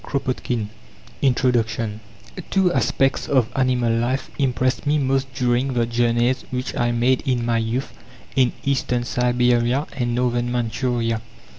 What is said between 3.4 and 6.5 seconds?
animal life impressed me most during the journeys